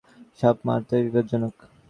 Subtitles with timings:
[0.39, 1.55] সাপ মাত্রই বিপজ্জনক।